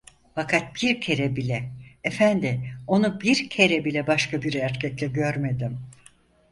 Fakat 0.35 0.75
bir 0.83 1.01
kere 1.01 1.35
bile, 1.35 1.69
efendi, 2.03 2.73
onu 2.87 3.21
bir 3.21 3.49
kere 3.49 3.85
bile 3.85 4.07
başka 4.07 4.41
bir 4.41 4.53
erkekle 4.53 5.07
görmedim. 5.07 5.79